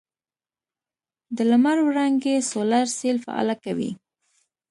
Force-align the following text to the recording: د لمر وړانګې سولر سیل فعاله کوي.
د 1.35 1.37
لمر 1.49 1.77
وړانګې 1.87 2.35
سولر 2.51 2.85
سیل 2.99 3.17
فعاله 3.25 3.55
کوي. 3.63 3.91